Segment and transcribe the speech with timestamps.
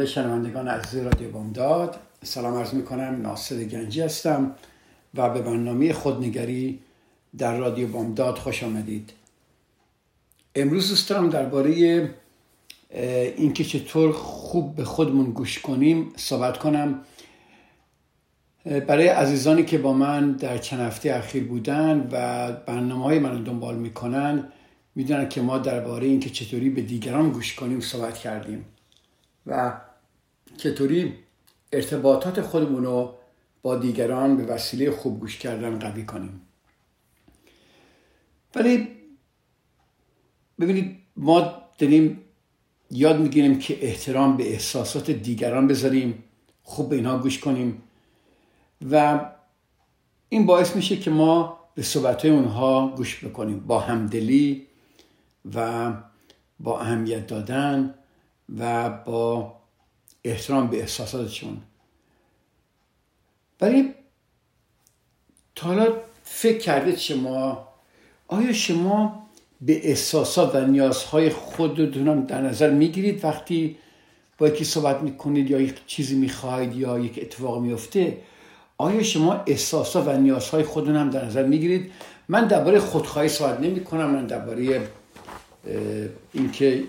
[0.00, 4.54] خدمت شنوندگان عزیز رادیو بامداد سلام عرض می کنم ناصر گنجی هستم
[5.14, 6.78] و به برنامه خودنگری
[7.38, 9.12] در رادیو بامداد خوش آمدید.
[10.54, 11.70] امروز دوست دارم درباره
[13.36, 17.00] اینکه چطور خوب به خودمون گوش کنیم صحبت کنم.
[18.64, 23.76] برای عزیزانی که با من در چند هفته اخیر بودن و برنامه های من دنبال
[23.76, 24.48] می‌کنن
[24.94, 28.64] می‌دونن که ما درباره اینکه چطوری به دیگران گوش کنیم صحبت کردیم.
[29.46, 29.72] و
[30.56, 31.14] چطوری
[31.72, 33.14] ارتباطات خودمون رو
[33.62, 36.40] با دیگران به وسیله خوب گوش کردن قوی کنیم.
[38.54, 38.88] ولی
[40.60, 42.20] ببینید ما داریم
[42.90, 46.24] یاد می‌گیریم که احترام به احساسات دیگران بذاریم
[46.62, 47.82] خوب به اینها گوش کنیم
[48.90, 49.26] و
[50.28, 53.60] این باعث میشه که ما به صحبت اونها گوش بکنیم.
[53.60, 54.66] با همدلی
[55.54, 55.92] و
[56.60, 57.94] با اهمیت دادن
[58.58, 59.59] و با
[60.24, 61.56] احترام به احساساتشون
[63.60, 63.94] ولی
[65.54, 65.92] تا حالا
[66.24, 67.68] فکر کردید شما
[68.28, 69.26] آیا شما
[69.60, 73.76] به احساسات و نیازهای خودتون در نظر می‌گیرید وقتی
[74.38, 78.18] با یکی صحبت می‌کنید یا یک چیزی می‌خواهید یا یک اتفاق میفته
[78.78, 81.92] آیا شما احساسات و نیازهای خودتون هم در نظر می‌گیرید؟
[82.28, 84.88] من درباره خودخواهی صحبت نمی کنم من درباره
[86.32, 86.84] اینکه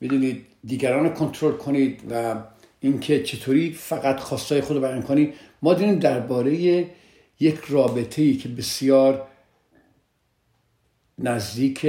[0.00, 2.34] می‌دونید دیگران کنترل کنید و
[2.80, 6.86] اینکه چطوری فقط خواستای خود رو بیان کنید ما دیدیم درباره
[7.40, 9.26] یک رابطه ای که بسیار
[11.18, 11.86] نزدیک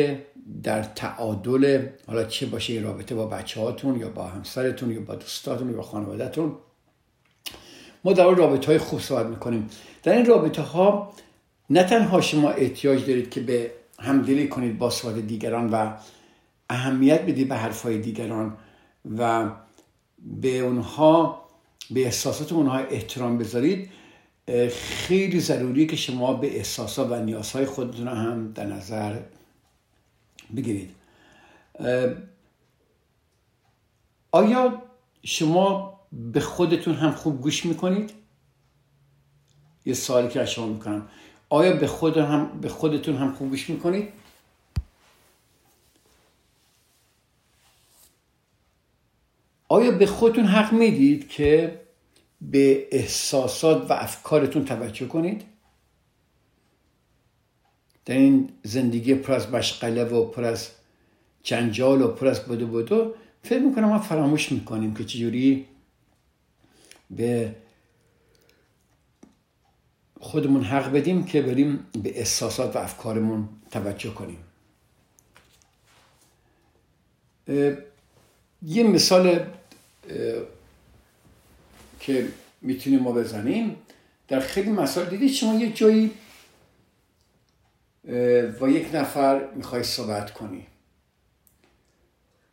[0.63, 5.15] در تعادل حالا چه باشه این رابطه با بچه هاتون یا با همسرتون یا با
[5.15, 6.55] دوستاتون یا با خانوادهتون.
[8.03, 9.69] ما در رابطه های خوب صحبت می‌کنیم.
[10.03, 11.13] در این رابطه ها
[11.69, 15.93] نه تنها شما احتیاج دارید که به همدلی کنید با صحبت دیگران و
[16.69, 18.57] اهمیت بدید به حرفهای دیگران
[19.17, 19.51] و
[20.19, 21.45] به اونها
[21.91, 23.89] به احساسات اونها احترام بذارید
[24.71, 29.19] خیلی ضروری که شما به احساسات و نیازهای خودتون هم در نظر
[30.55, 30.95] بگیرید
[34.31, 34.81] آیا
[35.23, 38.11] شما به خودتون هم خوب گوش می‌کنید؟
[39.85, 41.07] یه سوالی که از شما می‌کنم
[41.49, 44.13] آیا به, خود هم به خودتون هم خوب گوش می‌کنید؟
[49.67, 51.79] آیا به خودتون حق می‌دید که
[52.41, 55.43] به احساسات و افکارتون توجه کنید؟
[58.05, 60.69] در این زندگی پر از مشغله و پر از
[61.43, 65.65] جنجال و پر از بدو بدو فکر می‌کنم ما فراموش می‌کنیم که چجوری
[67.09, 67.55] به
[70.19, 74.37] خودمون حق بدیم که بریم به احساسات و افکارمون توجه کنیم
[78.65, 79.45] یه مثال
[81.99, 82.27] که
[82.61, 83.75] می‌تونیم ما بزنیم.
[84.27, 86.11] در خیلی مسائل دیدید شما یه جایی
[88.59, 90.67] با یک نفر می‌خوای صحبت کنی.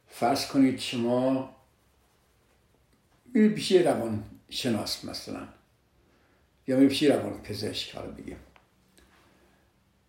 [0.09, 1.57] فرض کنید شما
[3.35, 5.49] میرید پیش روان شناس مثلا
[6.67, 8.37] یا میرید پیش روان پزشک حالا بگیم.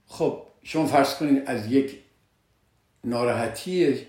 [0.08, 2.00] خب شما فرض کنید از یک
[3.04, 4.08] ناراحتی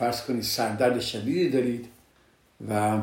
[0.00, 1.88] فرض کنید سردرد شدیدی دارید
[2.68, 3.02] و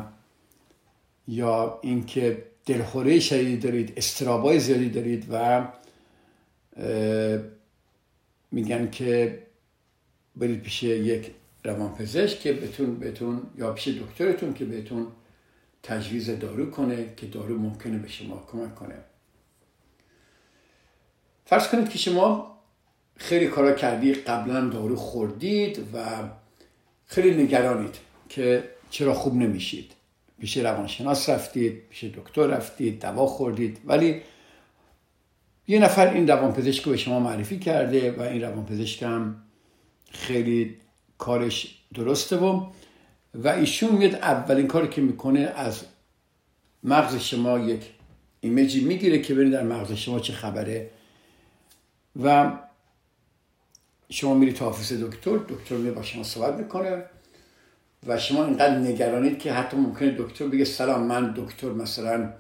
[1.28, 5.68] یا اینکه دلخوره شدیدی دارید استرابای زیادی دارید و
[8.52, 9.44] میگن که
[10.36, 11.32] برید پیش یک
[11.64, 15.08] روانپزشک که بهتون بهتون یا پیش دکترتون که بهتون
[15.84, 18.96] تجویز دارو کنه که دارو ممکنه به شما کمک کنه.
[21.46, 22.58] فرض کنید که شما
[23.16, 26.30] خیلی کارا کردید قبلا دارو خوردید و
[27.08, 27.96] خیلی نگرانید
[28.30, 29.92] که چرا خوب نمیشید.
[30.40, 33.80] پیش روانشناس رفتید پیش دکتر رفتید دوا خوردید.
[33.86, 34.22] ولی
[35.68, 39.36] یه نفر این روانپزشک رو به شما معرفی کرده و این روانپزشک هم
[40.12, 40.78] خیلی
[41.18, 42.66] کارش درسته و
[43.36, 45.86] و ایشون میاد اولین کاری که می‌کنه از
[46.84, 47.82] مغز شما یک
[48.42, 50.90] image ی می‌گیره که ببینید در مغز شما چه خبره.
[52.24, 52.52] و
[54.10, 57.04] شما میری تا office دکتر دکتر میاد با شما صحبت می‌کنه
[58.08, 62.34] و شما اینقدر نگرانید که حتی ممکنه دکتر بگه سلام من دکتر مثلا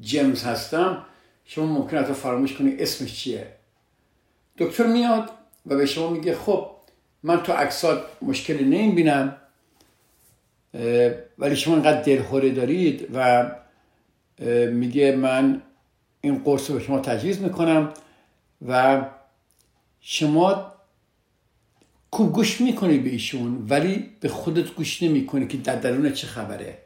[0.00, 1.02] جیمز هستم.
[1.44, 3.46] شما ممکنه حتی فراموش کنی اسمش چیه.
[4.58, 5.30] دکتر میاد
[5.66, 6.70] و به شما میگه خب
[7.22, 9.36] من تو عکسات مشکلی نمی‌بینم
[11.38, 13.50] ولی شما اینقدر دلخوره دارید و
[14.70, 15.62] میگه من
[16.20, 17.92] این قرص رو به شما تجویز می‌کنم
[18.68, 19.04] و
[20.00, 20.75] شما
[22.12, 26.78] خوب گوش می‌کنی به ایشون ولی به خودت گوش نمی‌کنی که در درون چه خبره.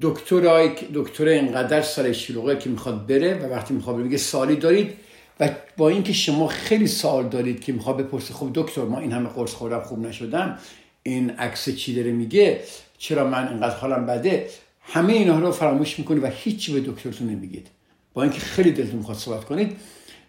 [0.00, 4.96] دکتر دکتر اینقدر سر شلوغه که می‌خواد بره و وقتی می‌خواد میگه سالی دارید؟
[5.40, 9.28] و با اینکه شما خیلی سال دارید که می‌خواد بپرسه خب دکتر ما این همه
[9.28, 10.58] قرص خوردم خوب نشدم
[11.02, 12.60] این عکس چی داره میگه؟
[12.98, 14.48] چرا من اینقدر حالم بده؟
[14.82, 17.66] همه اینا رو فراموش می‌کنید و هیچی به دکترتون نمیگید.
[18.14, 19.76] با اینکه خیلی دلتون می‌خواد صحبت کنید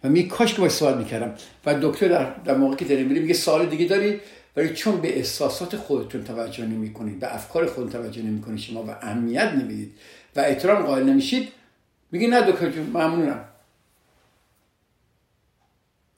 [0.03, 1.36] و می کاش که باید صحبت می‌کردم.
[1.65, 4.19] و دکتر در, در موقع که داره میگه سال دیگه داری؟
[4.56, 9.53] ولی چون به احساسات خودتون توجه نمی‌کنید به افکار خودتون توجه نمی‌کنید شما و اهمیت
[9.53, 9.98] نمی‌دید
[10.36, 11.51] و احترام قائل نمیشید
[12.12, 13.45] میگه نه دکتر ممنونم.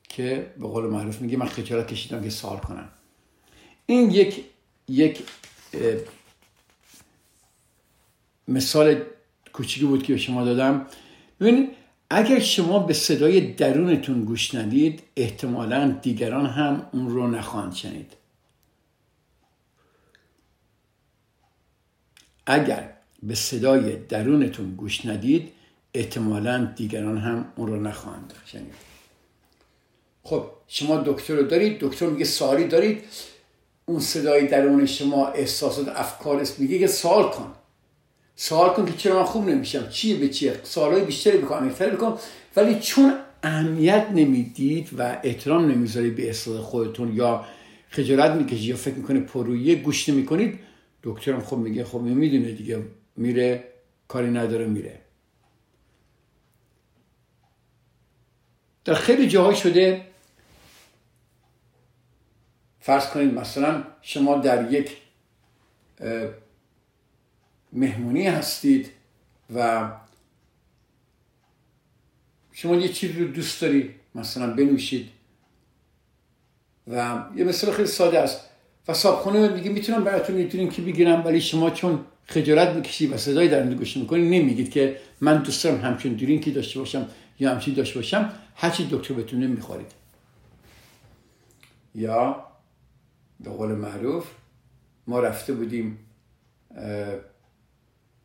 [0.10, 2.90] که به قول معروف میگه من خجالت کشیدم که سوال کنم.
[3.86, 4.44] این یک
[4.88, 5.24] یک
[8.48, 9.02] مثال
[9.54, 10.88] کوچیکی بود که به شما دادم.
[11.40, 11.70] ببینید
[12.16, 18.14] اگر شما به صدای درونتون گوش ندید احتمالا دیگران هم اون رو نخواهند شنید.
[22.46, 22.90] اگر
[23.24, 25.52] به صدای درونتون گوش ندید
[25.94, 28.74] احتمالا دیگران هم اون رو نخواهند شنید.
[30.24, 33.04] خب شما دکتر رو دارید دکتر میگه سوالی دارید.
[33.86, 37.54] اون صدای درون شما احساسات افکار است میگه که سوال کن.
[38.36, 39.90] سوال کن که چرا من خوب نمیشم.
[39.90, 42.20] چیه به چیه؟ سوالای بیشتری بکن عمیق‌تری بکن.
[42.56, 47.46] ولی چون اهمیت نمی‌دید و احترام نمی‌ذارید به احساس خودتون یا
[47.90, 50.60] خجالت می‌کشید یا فکر می‌کنه پرویه گوش نمی‌کنید
[51.04, 52.84] دکترم خب میگه خب می‌دونه دیگه.
[53.16, 53.64] میره
[54.08, 55.00] کاری نداره میره.
[58.86, 60.06] در خیلی جاهای شده
[62.80, 64.98] فرض کنید مثلا شما در یک
[67.74, 68.90] مهمونی هستید
[69.56, 69.90] و
[72.52, 75.10] شما یه چیزی رو دوست دارید مثلا بنوشید.
[76.88, 78.42] و یه مثال خیلی ساده است.
[78.88, 83.48] و صابخونه میگه می‌تونم براتون یه که بگیرم ولی شما چون خجالت می‌کشید و صدای
[83.48, 87.08] درنده گوش می‌کنید نمیگید که من دوست دارم همچون درینکی داشته باشم
[87.40, 88.34] یا همچین داشته باشم.
[88.56, 89.92] هرچی دکتر بتونه می‌خورید
[91.96, 92.48] یا
[93.40, 94.28] به قول معروف
[95.08, 96.00] ما رفته بودیم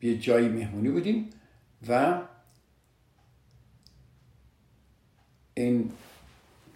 [0.02, 1.30] یه جایی مهمونی بودیم
[1.88, 2.20] و
[5.54, 5.92] این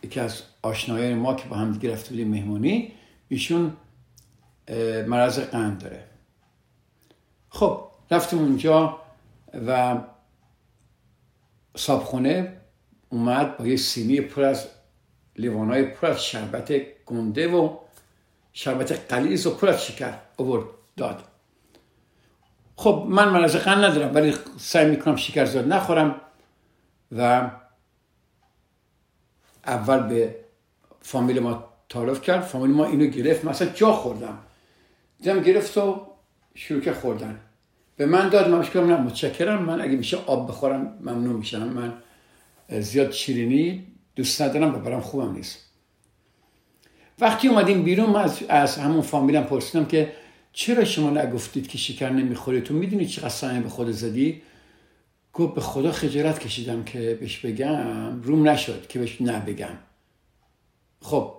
[0.03, 2.93] یکی از آشنایان ما که با هم دیگه رفته بودیم مهمونی
[3.29, 3.77] ایشون
[5.07, 6.05] مرض قند داره.
[7.49, 9.01] خب رفتیم اونجا
[9.67, 10.01] و
[11.77, 12.57] صابخونه
[13.09, 14.69] اومد با یه سینی پر از
[15.37, 16.73] لیوانای پر از شربت
[17.07, 17.77] گنده و
[18.53, 21.32] شربت قلیز و پر از شکر اوورد داد.
[22.77, 26.21] خب من مرض قند ندارم ولی سعی می‌کنم شکر زیاد نخورم
[27.13, 27.51] و
[29.67, 30.37] اول به
[31.01, 32.41] فامیل ما تعارف کرد.
[32.43, 33.45] فامیل ما اینو گرفت.
[33.45, 34.39] مثلا جا خوردم.
[35.19, 36.07] دیدم گرفت و
[36.55, 37.41] شروع که خوردن.
[37.97, 38.51] به من داد.
[38.51, 39.63] من نه متشکرم.
[39.63, 41.69] من اگه میشه آب بخورم ممنون میشم.
[41.69, 41.93] من
[42.81, 43.87] زیاد شیرینی
[44.17, 45.59] دوست ندارم و برام خوبم نیست.
[47.19, 50.13] وقتی اومدیم بیرون من از همون فامیلم پرسیدم که
[50.53, 54.43] چرا شما نگفتید که شکر نمی‌خوری؟ تو می‌دونی چقدر سعی به خود زدی؟
[55.33, 58.23] گفت به خدا خجالت کشیدم که بهش بگم.
[58.23, 59.79] روم نشد که بهش نبگم.
[61.01, 61.35] خب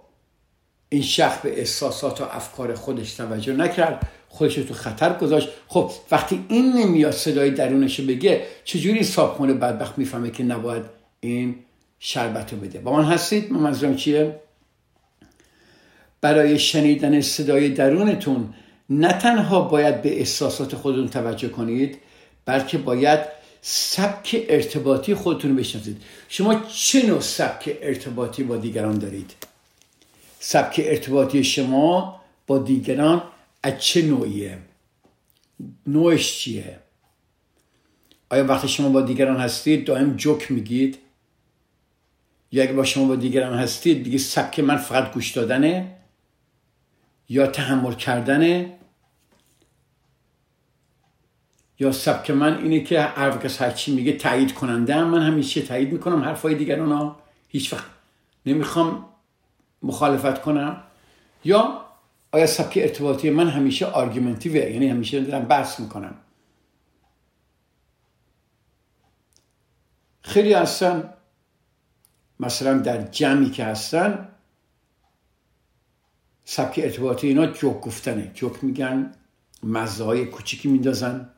[0.89, 4.07] این شخص به احساسات و افکار خودش توجه نکرد.
[4.29, 5.49] خودش تو خطر گذاشت.
[5.67, 10.83] خب وقتی این نمیاد صدای درونش بگه چجوری صابخونه بدبخت می‌فهمه که نباید
[11.19, 11.55] این
[11.99, 14.39] شربت رو بده؟ با من هستید؟ من منظورم چیه؟
[16.21, 18.53] برای شنیدن صدای درونتون
[18.89, 21.97] نه تنها باید به احساسات خودتون توجه کنید
[22.45, 23.19] بلکه باید
[23.61, 26.01] سبک ارتباطی خودتون رو بشناسید.
[26.29, 29.33] شما چه نوع سبک ارتباطی با دیگران دارید؟
[30.39, 33.23] سبک ارتباطی شما با دیگران
[33.63, 34.57] از چه نوعیه؟
[35.87, 36.79] نوعش چیه؟
[38.29, 40.97] آیا وقتی شما با دیگران هستید دائم جوک میگید؟
[42.51, 45.95] یا اگه با شما با دیگران هستید دیگه سبک من فقط گوش دادنه؟
[47.33, 48.79] یا تحمل کردنه
[51.79, 56.23] یا سبک من اینه که هر کس هرچی میگه تایید کننده من همیشه تایید می‌کنم؟
[56.23, 57.85] حرفای دیگران ها هیچ وقت
[58.45, 59.05] نمی‌خوام
[59.81, 60.83] مخالفت کنم.
[61.43, 61.85] یا
[62.31, 66.15] آیا سبک ارتباطی من همیشه آرگومنتیوه یعنی همیشه دارم بحث می‌کنم.
[70.21, 71.13] خیلی هستن
[72.39, 74.29] مثلا در جمعی که هستن
[76.45, 78.31] سبک ارتباطی اینا جوک گفتنه.
[78.33, 79.11] جوک میگن
[79.63, 81.29] مزه های کوچیکی میندازن.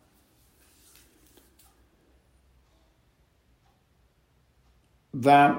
[5.24, 5.56] و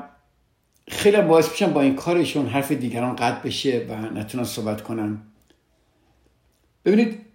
[0.89, 5.19] خیلی باعث میشن با این کارشون حرف دیگران قطع بشه و نتونن صحبت کنن.
[6.85, 7.27] ببینید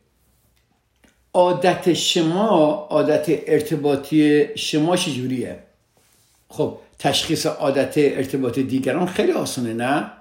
[1.33, 2.47] عادت شما
[2.89, 5.63] عادت ارتباطی شما چجوریه؟
[6.49, 10.11] خب تشخیص عادت ارتباط دیگران خیلی آسانه نه؟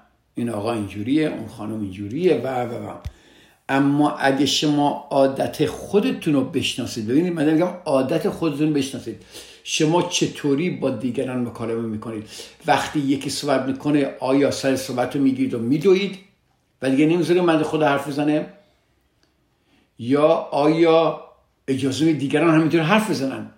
[0.41, 2.95] این آقا اینجوریه اون خانم اینجوریه و و و.
[3.69, 9.23] اما اگه شما عادت خودتون رو بشناسید ببینید من میگم عادت خودتون بشناسید.
[9.65, 12.27] شما چطوری با دیگران مکالمه می‌کنید؟
[12.67, 16.19] وقتی یکی صحبت می‌کنه آیا سر صحبت رو می‌گیرید و میدوید؟
[16.83, 18.47] و دیگه نمی‌ذارید من خود حرف بزنه؟
[19.99, 21.25] یا آیا
[21.69, 23.51] اجازه دیگران همینطور حرف بزنن؟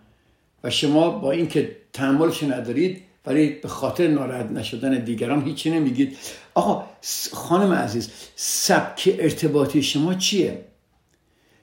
[0.65, 6.17] و شما با اینکه تحملش ندارید ولی به خاطر ناراحت نشدن دیگران هیچی نمیگید.
[6.55, 6.85] آقا
[7.33, 10.64] خانم عزیز سبک ارتباطی شما چیه؟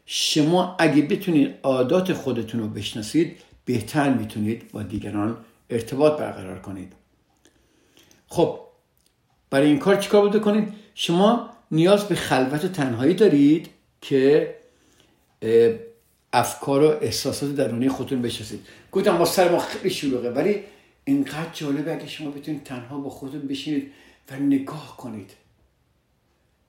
[0.05, 5.37] شما اگه بتونید عادات خودتون رو بشناسید بهتر می‌تونید با دیگران
[5.69, 6.93] ارتباط برقرار کنید.
[8.27, 8.59] خب
[9.49, 13.69] برای این کار چیکار باید کنید؟ شما نیاز به خلوت و تنهایی دارید
[14.01, 14.55] که
[16.33, 18.59] افکار و احساسات درونی خودتون بشناسید.
[18.91, 20.63] گفتم با سر ما خیلی شلوغه ولی
[21.09, 23.91] اینقدر جالبه اگه شما بتونید تنها با خودتون بشینید
[24.31, 25.31] و نگاه کنید.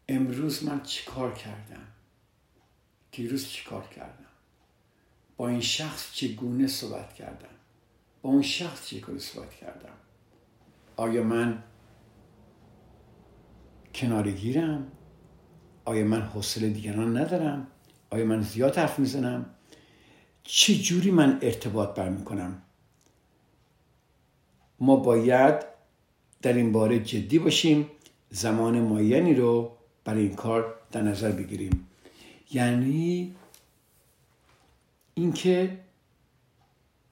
[0.08, 1.86] امروز من چیکار کردم؟
[3.12, 4.26] دیروز چیکار کردم؟
[5.36, 7.54] با این شخص چگونه صحبت کردم؟
[8.22, 9.94] با اون شخص چگونه صحبت کردم؟
[10.96, 11.62] آیا من
[13.94, 14.92] کنارگیرم؟
[15.84, 17.66] آیا من حوصله دیگران ندارم؟
[18.10, 19.46] آیا من زیاد حرف می‌زنم؟
[20.44, 22.62] چه جوری من ارتباط برمیکنم؟
[24.80, 25.54] ما باید
[26.42, 27.90] در این باره جدی باشیم
[28.30, 31.86] زمان معینی رو برای این کار در نظر بگیریم.
[32.52, 33.34] یعنی
[35.14, 35.78] اینکه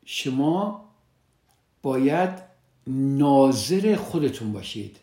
[0.04, 0.88] شما
[1.82, 2.30] باید
[2.86, 4.96] ناظر خودتون باشید.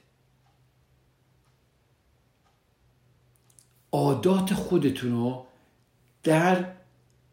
[3.91, 5.45] عادات خودتون رو
[6.23, 6.65] در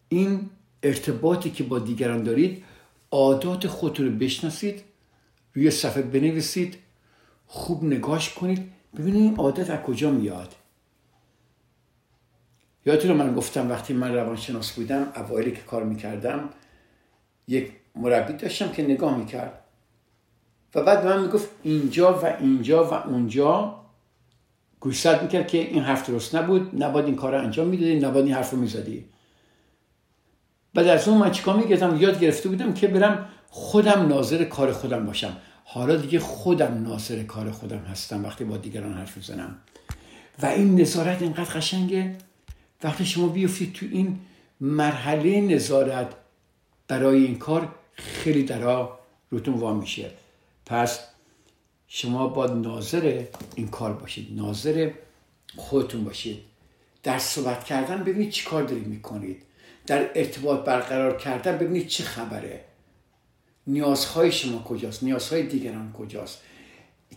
[0.09, 0.51] این
[0.83, 2.65] ارتباطی که با دیگران دارید
[3.11, 4.92] عادات خودتون رو بشناسید
[5.55, 6.79] روی صفحه بنویسید
[7.47, 10.55] خوب نگاش کنید ببینید این عادت از کجا میاد.
[12.87, 16.49] یادتون من گفتم وقتی من روانشناس بودم اوایلی که کار می‌کردم
[17.49, 19.59] یک مربی داشتم که نگاه می‌کرد.
[20.75, 23.83] و بعد من می‌گفت اینجا و اینجا و اونجا.
[24.81, 28.51] گوشزد می‌کرد که این حرف درست نبود نباید این کار انجام می‌دادی نباید این حرف
[28.51, 29.05] رو می‌زدی.
[30.75, 35.07] بعد از اون من چیکار میگردم یاد گرفته بودم که برم خودم ناظر کار خودم
[35.07, 35.37] باشم.
[35.65, 39.59] حالا دیگه خودم ناظر کار خودم هستم وقتی با دیگران حرف می‌زنم.
[40.43, 42.17] و این نظارت اینقدر قشنگه.
[42.83, 44.19] وقتی شما بیفتید تو این
[44.61, 46.15] مرحله نظارت
[46.89, 48.99] برای این کار خیلی درا
[49.31, 50.11] روتون وام میشه.
[50.67, 51.01] پس
[51.89, 54.29] شما با ناظر این کار باشید.
[54.37, 54.91] ناظر
[55.57, 56.39] خودتون باشید.
[57.03, 59.43] در صحبت کردن ببینید چی کار دارید می‌کنید.
[59.87, 62.65] در ارتباط برقرار کردن ببینید چه خبره.
[63.67, 66.39] نیازهای شما کجاست؟ نیازهای دیگران کجاست؟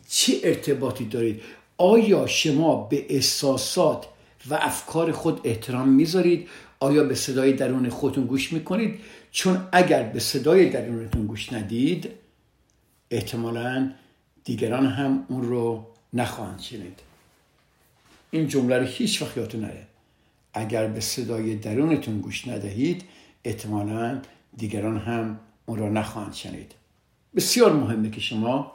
[0.10, 1.42] چه ارتباطی دارید؟
[1.78, 4.06] آیا شما به احساسات
[4.50, 6.48] و افکار خود احترام می‌ذارید؟
[6.80, 9.00] آیا به صدای درون خودتون گوش می‌کنید؟
[9.32, 12.10] چون اگر به صدای درونتون گوش ندید
[13.12, 13.92] احتمالا
[14.44, 17.00] دیگران هم اون رو نخواهند شنید.
[18.32, 19.88] این جمله رو هیچ وقت یادتون نره.
[20.54, 23.04] اگر به صدای درونتون گوش ندهید
[23.44, 24.22] احتمالا
[24.58, 26.72] دیگران هم اون را نخواهند شنید.
[27.36, 28.72] بسیار مهمه که شما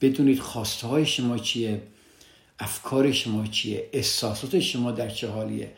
[0.00, 1.82] بدونید خواسته های شما چیه
[2.58, 5.72] افکار شما چیه احساسات شما در چه حالیه.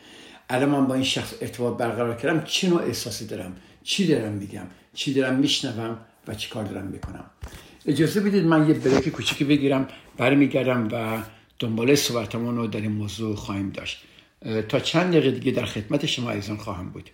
[0.51, 4.67] الان من با این شخص ارتباط برقرار کردم چه نوع احساسی دارم؟ چی دارم میگم؟
[4.95, 7.25] چی دارم میشنوم و چی کار دارم می‌کنم؟
[7.87, 11.23] اجازه بدید من یه بریک کوچیکی بگیرم برمیگردم و
[11.59, 14.05] دنبال صحبتمون رو در این موضوع خواهیم داشت.
[14.69, 17.11] تا چند دقیقه دیگه در خدمت شما عزیزان خواهم بود.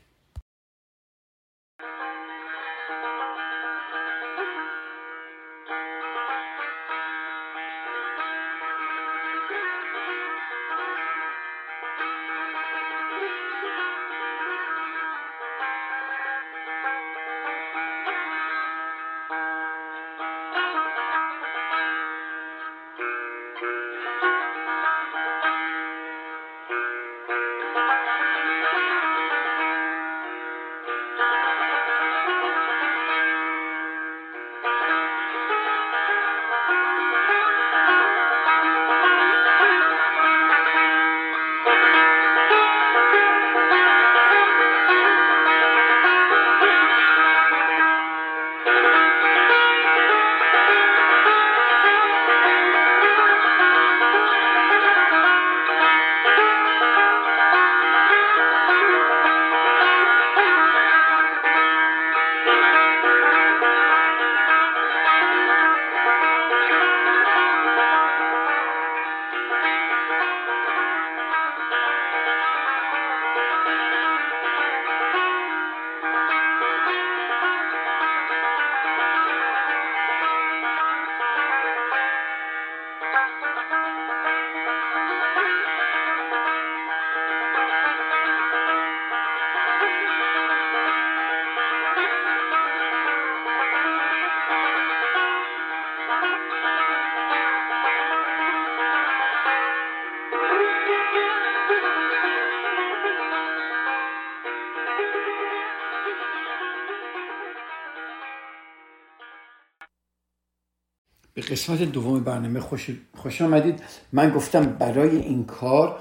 [111.50, 113.82] قسمت دوم برنامه خوش, خوش آمدید.
[114.12, 116.00] من گفتم برای این کار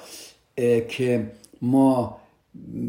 [0.90, 2.18] که ما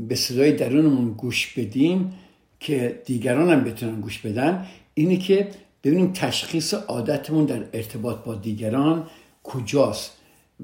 [0.08, 2.12] به صدای درونمون گوش بدیم
[2.60, 5.48] که دیگران هم بتونن گوش بدن اینه که
[5.84, 9.06] ببینیم تشخیص عادتمون در ارتباط با دیگران
[9.42, 10.16] کجاست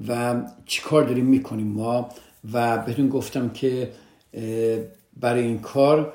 [0.07, 2.09] و چی کار داریم می‌کنیم ما.
[2.53, 3.91] و بهتون گفتم که
[5.17, 6.13] برای این کار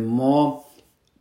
[0.00, 0.64] ما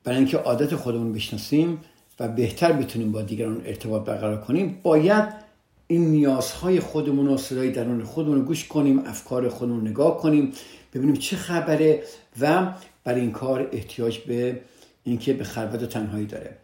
[0.03, 1.79] برای اینکه عادت خودمون بشناسیم
[2.19, 5.45] و بهتر بتونیم با دیگران ارتباط برقرار کنیم باید
[5.87, 10.51] این نیازهای خودمون و صدای درون خودمون رو گوش کنیم افکار خودمون نگاه کنیم
[10.93, 12.03] ببینیم چه خبره
[12.39, 12.73] و
[13.03, 14.61] برای این کار احتیاج به
[15.03, 16.57] اینکه به خلوت و تنهایی داره.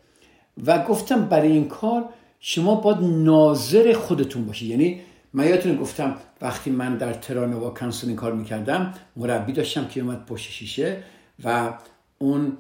[0.66, 2.10] و گفتم برای این کار
[2.40, 5.02] شما باید ناظر خودتون باشید یعنی
[5.34, 10.52] من یادتون گفتم وقتی من در ترانوا counseling کار می‌کردم مربی داشتم که اومد پشت
[10.52, 11.04] شیشه
[11.44, 11.74] و
[12.18, 12.58] اون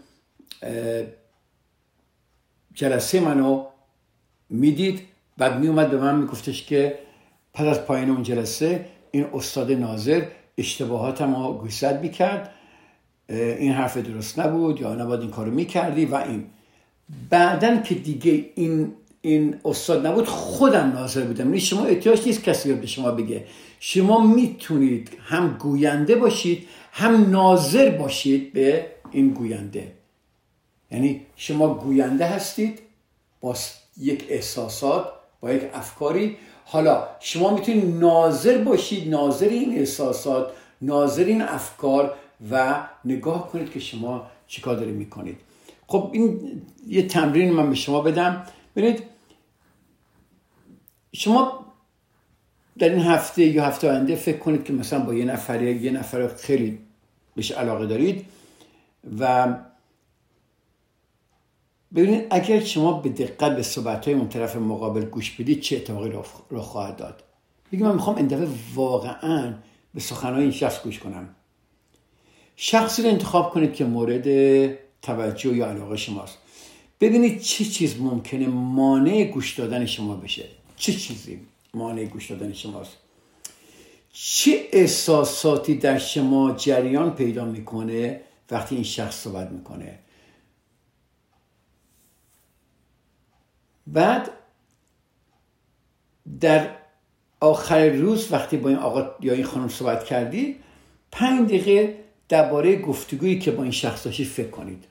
[2.73, 3.65] جلسه منو
[4.49, 5.01] می‌دید
[5.37, 6.99] بعد میومد به من میگفتش که
[7.53, 10.21] پس از پایین اون جلسه این استاد ناظر
[10.57, 12.51] اشتباهاتم رو گوشزد می‌کرد
[13.29, 16.45] این حرف درست نبود یا نباید این کارو می‌کردی و این.
[17.29, 21.45] بعدا که دیگه این این استاد نبود خودم ناظر بودم.
[21.45, 23.45] یعنی شما احتیاج نیست کسی به شما بگه.
[23.79, 29.91] شما می‌تونید هم گوینده باشید هم ناظر باشید به این گوینده.
[30.91, 32.79] یعنی شما گوینده هستید
[33.41, 33.55] با
[33.97, 36.37] یک احساسات با یک افکاری.
[36.65, 40.51] حالا شما می‌تونید ناظر باشید ناظر این احساسات
[40.81, 42.13] ناظر این افکار
[42.51, 45.37] و نگاه کنید که شما چیکار دارید می‌کنید.
[45.87, 48.45] خب این یه تمرین من به شما بدم.
[48.75, 49.03] ببینید
[51.13, 51.65] شما
[52.77, 56.27] در این هفته یا هفته آینده فکر کنید که مثلا با یه نفر یه نفر
[56.27, 56.79] خیلی
[57.35, 58.25] بهش علاقه دارید
[59.19, 59.53] و
[61.95, 66.13] ببینید اگر شما به دقت به صحبت های اون طرف مقابل گوش بدید چه اتفاقی
[66.49, 67.23] رو خواهد داد؟
[67.71, 69.53] بگید من می‌خوام این واقعا
[69.93, 71.29] به سخنهای این شخص گوش کنم.
[72.55, 74.25] شخصی رو انتخاب کنید که مورد
[75.01, 76.37] توجه یا علاقه شماست.
[77.01, 80.45] ببینید چه چیز ممکنه مانع گوش دادن شما بشه.
[80.75, 81.39] چه چیزی
[81.73, 82.97] مانع گوش دادن شماست؟
[84.13, 89.99] چه احساساتی در شما جریان پیدا می‌کنه وقتی این شخص صحبت می‌کنه؟
[93.87, 94.29] بعد
[96.39, 96.69] در
[97.39, 100.55] آخر روز وقتی با این آقا یا این خانم صحبت کردی
[101.11, 104.85] پنج دقیقه درباره گفتگویی که با این شخص داشتید فکر کنید.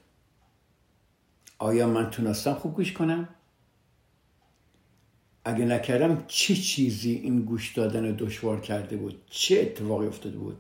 [1.58, 3.28] آیا من تونستم خوب گوش کنم؟
[5.44, 10.58] اگه نکردم چه چیزی این گوش دادن دشوار کرده بود؟ چه اتفاقی افتاده بود؟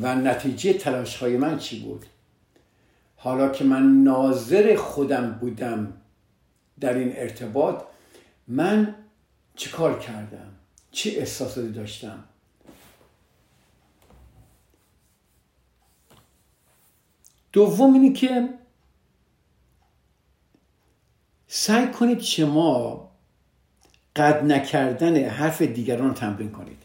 [0.00, 2.06] و نتیجه تلاش های من چی بود؟
[3.16, 5.99] حالا که من ناظر خودم بودم
[6.80, 7.82] در این ارتباط
[8.48, 8.94] من
[9.54, 10.52] چه کار کردم؟
[10.90, 12.24] چه احساساتی داشتم؟
[17.52, 18.48] دوم اینی که
[21.46, 23.10] سعی کنید شما
[24.16, 26.82] قد نکردن حرف دیگران رو تمرین کنید.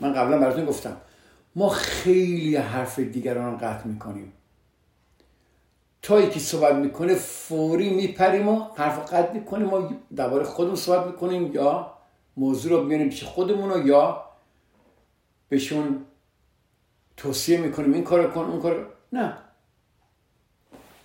[0.00, 0.96] من قبلا براتون گفتم
[1.54, 4.32] ما خیلی حرف دیگران رو قطع می‌کنیم.
[6.02, 11.52] تا یکی صحبت می‌کنه فوری میپریم و حرف قطع می‌کنیم و درباره خودمون صحبت می‌کنیم
[11.54, 11.92] یا
[12.36, 14.24] موضوع رو بیاریم پیش خودمون رو یا
[15.48, 16.04] بهشون
[17.16, 19.36] توصیه می‌کنیم این کار کن اون کار نه.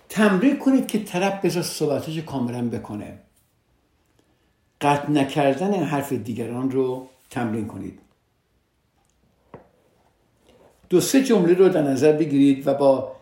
[0.08, 3.18] تمرین کنید که طرف بذار صحبتش کاملا بکنه.
[4.80, 7.98] قطع نکردن حرف دیگران رو تمرین کنید.
[10.90, 13.15] دو سه جمله رو در نظر بگیرید و با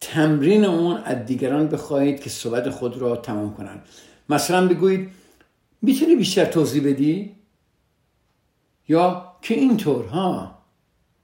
[0.00, 3.88] تمرین اون از دیگران بخواهید که صحبت خود را تمام کنند.
[4.28, 5.10] مثلا بگویید
[5.82, 7.36] می‌تونی بیشتر توضیح بدی؟
[8.88, 10.58] یا که اینطور ها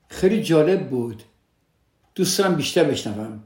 [0.08, 1.22] خیلی جالب بود.
[2.14, 3.42] دوست دارم بیشتر بشنوم.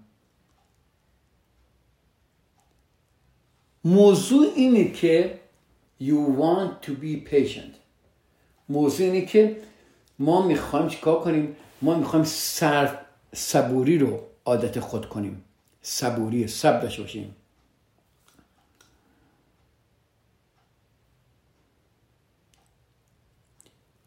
[3.85, 5.41] موضوع اینه که
[6.03, 7.75] you want to be patient.
[8.69, 9.63] موضوع اینه که
[10.19, 12.25] ما می‌خوایم چیکار کنیم؟ ما می‌خوایم
[13.35, 15.45] صبوری رو عادت خود کنیم.
[15.83, 17.37] صبوری صبر داشته باشیم.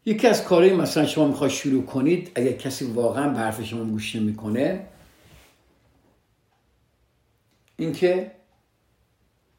[0.04, 4.16] یکی از کارهایی مثلا شما می‌خواید شروع کنید اگر کسی واقعا به حرف شما گوش
[4.16, 4.86] نمی‌کنه
[7.76, 8.32] اینکه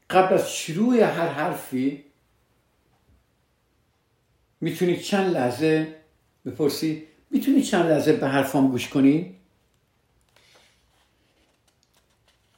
[0.09, 2.05] قبل از شروع هر حرفی
[4.61, 5.95] می‌تونید چند لحظه
[6.45, 9.40] بپرسی می‌تونی چند لحظه به حرفام گوش کنی؟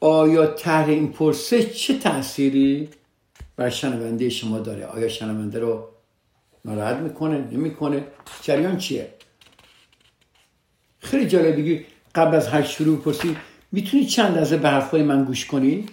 [0.04, 2.90] آیا طرح این پرسه چه تأثیری
[3.56, 5.88] برای شنونده شما داره؟ آیا شنونده رو
[6.66, 8.08] ناراحت می‌کنه؟ نمی‌کنه؟
[8.42, 9.14] جریان چیه؟
[11.00, 11.86] خیلی جالب بگی
[12.16, 13.38] قبل از هر شروع پرسی
[13.72, 15.86] می‌تونی چند لحظه به حرفهای من گوش کنی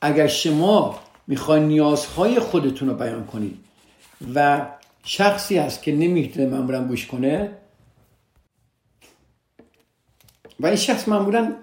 [0.00, 3.58] اگر شما می‌خوای نیازهای خودتون رو بیان کنید
[4.34, 4.66] و
[5.04, 7.58] شخصی هست که نمی‌تونه معمولا گوش کنه
[10.60, 11.61] و این شخص معمولا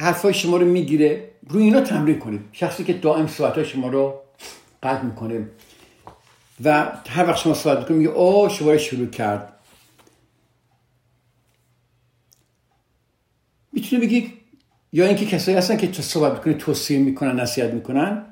[0.00, 1.30] حرفای شما رو می‌گیره.
[1.48, 4.20] روی اینا تمرین کنید شخصی که دائم صحبت شما رو
[4.82, 5.48] قطع می‌کنه.
[6.64, 9.52] و هر وقت شما صحبت می‌کنید میگه او شما شروع کرد.
[13.72, 14.32] می‌تونه بگی
[14.92, 18.26] یا اینکه کسایی هستن که تو صحبت می‌کنی توصیه می‌کنن نصیحت می‌کنن.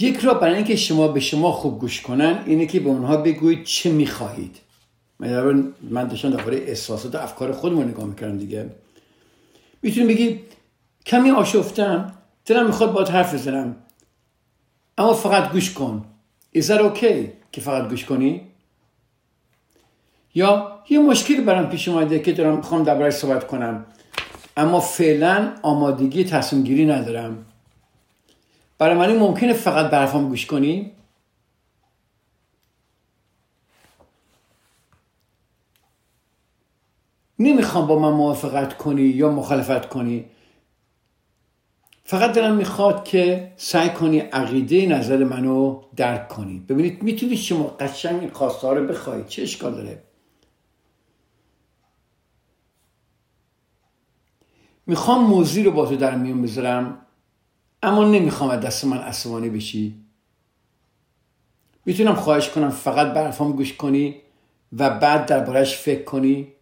[0.00, 3.64] یک را برای اینکه شما به شما خوب گوش کنن اینه که به اونها بگویید
[3.64, 4.58] چه می‌خواهید.
[5.18, 8.70] من داشتم درباره احساسات و افکار خودمون نگاه می‌کردم دیگه.
[9.82, 10.40] می‌تونی بگی
[11.06, 13.76] کمی آشفتم دلم می‌خواد باید حرف بزنم.
[14.98, 16.04] اما فقط گوش کن.
[16.56, 18.40] Is that okay که فقط گوش کنی؟
[20.34, 23.86] یا یه مشکل برام پیش اومده که دارم می‌خوام درباره صحبت کنم.
[24.56, 27.46] اما فعلا آمادگی تصمیم گیری ندارم.
[28.78, 30.90] برای من ممکنه فقط برفام گوش کنی؟
[37.42, 40.24] نمی‌خوام با من موافقت کنی یا مخالفت کنی.
[42.04, 46.58] فقط دارم می‌خواد که سعی کنی عقیده نظر منو درک کنی.
[46.68, 50.02] ببینید می‌تونید شما قشنگ این خواسته رو بخواید چه اشکال داره؟
[54.86, 57.06] می‌خوام موضوع رو با تو در میون بذارم
[57.82, 60.04] اما نمی‌خوام از دست من عصبانی بشی.
[61.86, 64.16] می‌تونم خواهش کنم فقط برفام گوش کنی
[64.72, 66.52] و بعد دربارهش فکر کنی.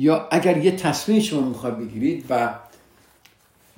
[0.00, 2.54] یا اگر یه تصمیم شما می‌خواد بگیرید و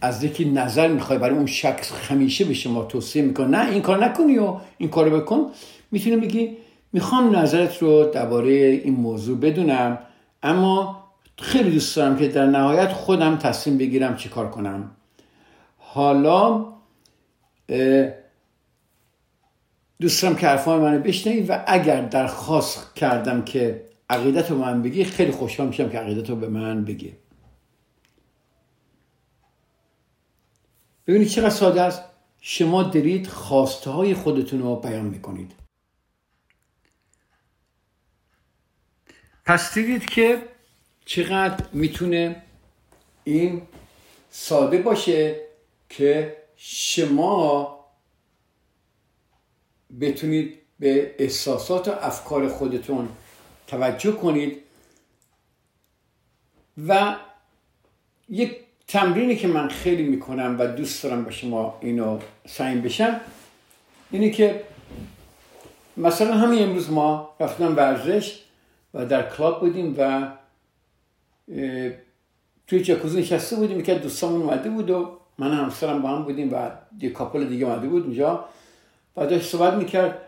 [0.01, 4.05] از یکی نظر می‌خوای برای اون شخص همیشه به شما توصیه می‌کنه نه این کار
[4.05, 5.51] نکنی و این کار بکن
[5.91, 6.57] می‌تونی بگی
[6.93, 9.99] می‌خوام نظرت رو درباره این موضوع بدونم
[10.43, 11.05] اما
[11.39, 14.91] خیلی دوست دارم که در نهایت خودم تصمیم بگیرم چی کار کنم.
[15.79, 16.67] حالا
[20.01, 25.05] دوست دارم که حرفای منو بشنوی و اگر درخواست کردم که عقیدت رو من بگی
[25.05, 27.17] خیلی خوشحال میشم که عقیدت رو به من بگی.
[31.07, 32.03] ببینید چقدر ساده است.
[32.41, 35.53] شما دارید خواسته های خودتون رو بیان می‌کنید.
[39.45, 40.49] پس دیدید که
[41.05, 42.43] چقدر می‌تونه
[43.25, 43.63] این
[44.31, 45.41] ساده باشه
[45.89, 47.79] که شما
[50.01, 53.09] بتونید به احساسات و افکار خودتون
[53.73, 54.59] توجه کنید
[56.89, 57.15] و
[58.29, 58.57] یک
[58.89, 63.21] تمرینی که من خیلی می‌کنم و دوست دارم به شما اینو سعیم بشم
[64.11, 64.63] اینه که
[65.97, 68.43] مثلا همین امروز ما رفتم ورزش
[68.95, 70.29] و در کلاب بودیم و
[72.67, 76.71] توی جاکوزی نشسته بودیم که دوستامون اومده بود و من همسرم با هم بودیم و
[77.01, 78.45] یه کاپل دیگه اومده بود اونجا
[79.17, 80.19] و داشت صحبت می‌کرد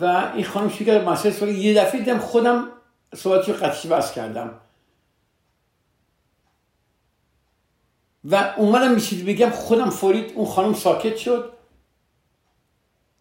[0.00, 2.68] و این خانم شروع کرد مسئله یه دفعه دیدم خودم
[3.14, 4.60] صحبتشو قطعی بس کردم؟
[8.24, 11.52] و اومدم میشید بگم خودم فورید اون خانم ساکت شد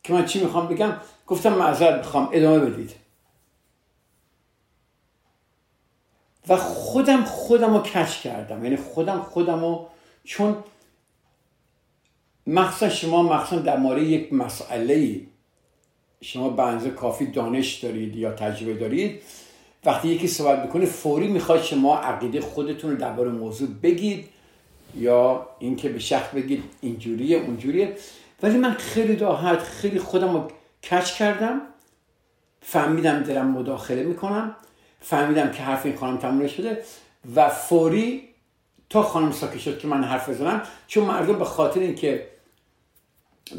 [0.04, 2.96] که من چی می‌خوام بگم؟ گفتم معذرت می‌خوام ادامه بدید.
[6.48, 8.64] و خودم خودم رو کش کردم.
[8.64, 9.88] یعنی خودم خودم رو
[10.24, 10.64] چون
[12.48, 15.22] مخصوصا شما مخصوصا در مورد یک مسئله
[16.22, 19.22] شما به کافی دانش دارید یا تجربه دارید
[19.86, 24.30] وقتی یکی صحبت می‌کنه فوری می‌خواد شما عقیده خودتون رو درباره موضوع بگید
[24.98, 27.96] یا اینکه به شخص بگید اینجوریه اونجوریه.
[28.44, 30.48] ولی من خیلی راحت خیلی خودم رو
[30.92, 31.62] کچ کردم.
[32.62, 34.56] فهمیدم دارم مداخله می‌کنم.
[35.00, 36.84] فهمیدم که حرف این خانم تموم شده
[37.36, 38.24] و فوری
[38.90, 40.62] تا خانم ساکت شد که من حرف بزنم.
[40.88, 42.28] چون مردم به خاطر اینکه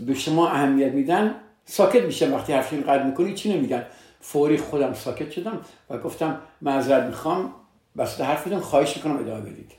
[0.06, 1.34] به شما اهمیت میدن
[1.64, 3.86] ساکت میشه وقتی حرفی قد می‌کنی چی نمیگن؟
[4.28, 5.60] فوری خودم ساکت شدم
[5.90, 7.52] و گفتم معذرت می‌خوام
[7.96, 9.72] بس حرف بدم خواهش می‌کنم ادامه بدید.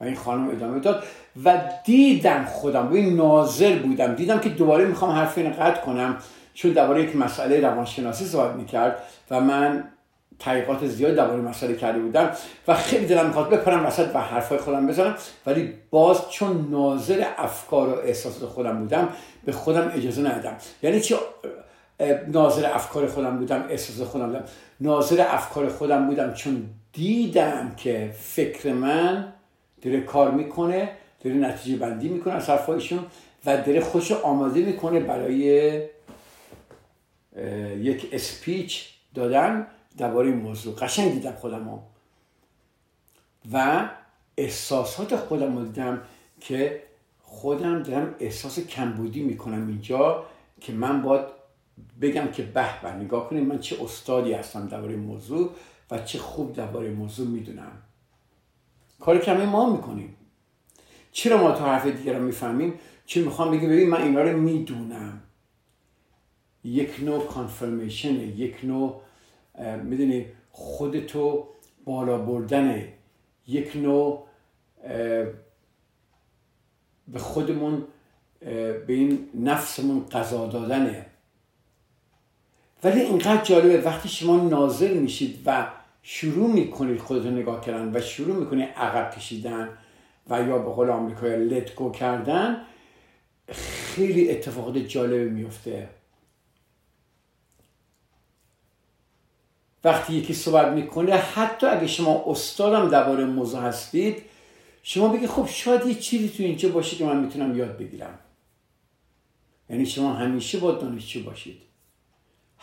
[0.00, 1.04] و این خانم ادامه داد
[1.44, 4.14] و دیدم خودم و این ناظر بودم.
[4.14, 6.16] دیدم که دوباره می‌خوام حرف این قطع کنم
[6.54, 9.88] چون درباره یک مسئله روانشناسی صحبت می‌کرد و من
[10.38, 12.30] تحقیقات زیاد درباره مسئله کرده بودم
[12.68, 15.14] و خیلی دلم می‌خواد بپرم وسط و حرفای خودم بزنم.
[15.46, 19.08] ولی باز چون ناظر افکار و احساسات خودم بودم
[19.44, 20.56] به خودم اجازه ندادم.
[20.82, 21.14] یعنی چی؟
[22.28, 24.44] ناظر افکار خودم بودم احساس خودم بودم.
[24.80, 29.32] ناظر افکار خودم بودم چون دیدم که فکر من
[29.82, 33.06] داره کار می‌کنه داره نتیجه بندی می‌کنه از حرفایشون
[33.46, 35.36] و داره خوش آماده می‌کنه برای
[37.78, 39.66] یک اسپیچ دادن
[39.98, 40.74] درباره این موضوع.
[40.74, 41.80] قشنگ دیدم خودم
[43.52, 43.88] و
[44.36, 46.02] احساسات خودم رو دیدم
[46.40, 46.82] که
[47.20, 50.26] خودم دارم احساس کمبودی می‌کنم اینجا
[50.60, 51.41] که من باید
[52.00, 55.50] بگم که به به نگاه کنید من چه استادی هستم درباره موضوع
[55.90, 57.72] و چه خوب درباره موضوع می‌دونم.
[59.00, 60.16] کاری که ما می‌کنیم.
[61.12, 62.74] چرا ما تو حرف دیگر رو می‌فهمیم؟
[63.06, 65.22] چه می‌خوام بگم ببین من اینا رو می‌دونم.
[66.64, 69.02] یک نوع کانفرمیشن یک نوع
[69.82, 71.48] می‌دونی خودتو
[71.84, 72.92] بالا بردنه
[73.46, 74.26] یک نوع
[77.08, 77.84] به خودمون
[78.40, 81.06] به این نفسمون قضا دادنه
[82.84, 85.66] ولی اینقدر جالبه وقتی شما ناظر میشید و
[86.02, 89.68] شروع می‌کنید خودتون نگاه کردن و شروع می‌کنید عقب کشیدن
[90.30, 92.64] و یا به قول آمریکایی لت گو کردن
[93.52, 95.88] خیلی اتفاقات جالبی میفته
[99.84, 104.22] وقتی یکی صحبت می‌کنه حتی اگه شما استادم درباره موضوع هستید
[104.82, 108.18] شما بگید خب شاید یه چیزی تو اینجا باشه که من می‌تونم یاد بگیرم.
[109.70, 111.71] یعنی شما همیشه با دانشجو باشید.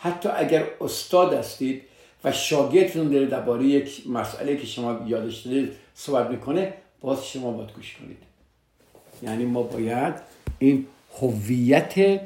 [0.00, 1.82] حتی اگر استاد هستید
[2.24, 7.72] و شاگردتون داره درباره یک مسئله که شما یادش دارید صحبت می‌کنه باز شما باید
[7.72, 8.18] گوش کنید.
[9.22, 10.14] یعنی ما باید
[10.58, 10.86] این
[11.20, 12.20] هویت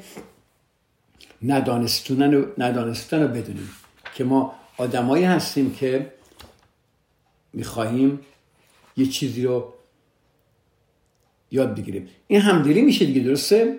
[1.41, 3.69] ندانستن رو, ندانستن رو بدونیم
[4.15, 6.11] که ما آدمایی هستیم که
[7.53, 8.19] می‌خواهیم
[8.97, 9.73] یه چیزی رو
[11.51, 12.09] یاد بگیریم.
[12.27, 13.77] این همدلی میشه دیگه درسته؟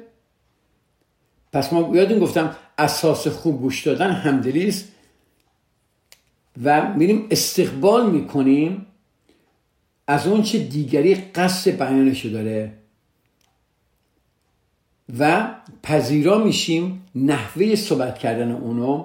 [1.52, 4.88] پس ما یادون گفتم اساس خوب گوش دادن همدلی است
[6.64, 8.86] و میریم استقبال می‌کنیم
[10.06, 12.72] از اون چه دیگری قصد بیانشو داره
[15.18, 19.04] و پذیرا میشیم نحوه صحبت کردن اونو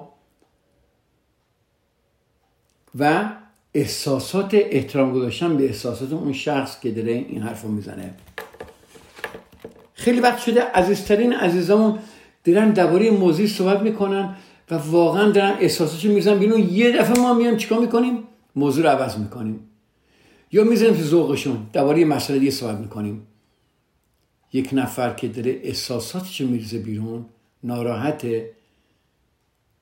[2.98, 3.30] و
[3.74, 8.14] احساسات احترام گذاشتن به احساسات اون شخص که داره این حرف رو می‌زنه.
[9.94, 11.98] خیلی وقت شده عزیزترین عزیزامون
[12.44, 14.36] دارن درباره موضوع صحبت می‌کنن
[14.70, 18.18] و واقعا دارن احساساتشو می‌زنن بیرون یه دفعه ما میایم چیکار می‌کنیم؟
[18.56, 19.60] موضوع رو عوض می‌کنیم.
[20.52, 23.26] یا می‌زنیم تو ذوقشون درباره مسئله دیگه صحبت می‌کنیم.
[24.52, 27.26] یک نفر که داره احساساتشو میریزه بیرون
[27.62, 28.50] ناراحته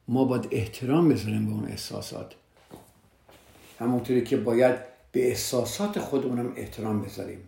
[0.09, 2.35] ما باید احترام بذاریم به اون احساسات.
[3.79, 4.77] همونطوری که باید
[5.13, 7.39] به احساسات خودمونم احترام بذاریم.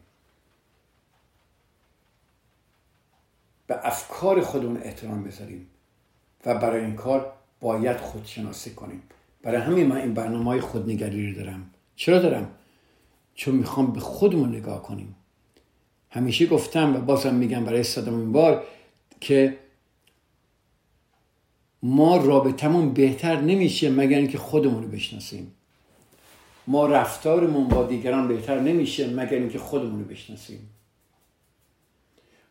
[3.73, 5.67] به افکار خودمون احترام بذاریم
[6.47, 9.03] و برای این کار باید خودشناسی کنیم.
[9.43, 11.71] برای همین من این برنامه های خودنگری رو دارم.
[11.97, 12.51] چرا دارم؟
[13.35, 15.17] چون می‌خوام به خودمون نگاه کنیم.
[16.11, 18.65] همیشه گفتم و بازم میگم برای صدامین بار
[19.21, 19.59] که
[21.83, 25.53] ما رابطمون بهتر نمیشه مگر اینکه خودمون رو بشناسیم.
[26.67, 30.71] ما رفتارمون با دیگران بهتر نمیشه مگر اینکه خودمون رو بشناسیم.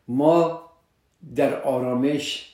[0.08, 0.71] ما
[1.36, 2.48] در آرامش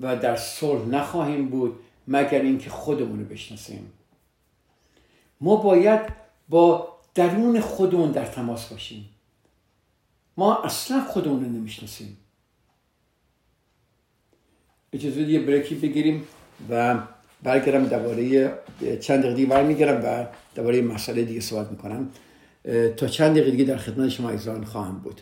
[0.00, 3.92] و در صلح نخواهیم بود مگر اینکه خودمون رو بشناسیم.
[5.40, 6.00] ما باید
[6.48, 9.08] با درون خودمون در تماس باشیم.
[10.36, 12.16] ما اصلا خودمون رو نمی‌شناسیم.
[14.92, 16.24] اجازه یه بریکی بگیریم
[16.70, 17.02] و
[17.42, 18.52] برگردم درباره
[19.00, 22.10] چند دقیقه دیگه برمیگردم و درباره مسئله دیگه صحبت می‌کنم.
[22.96, 25.20] تا چند دقیقه در خدمت شما ایزان خواهم بود.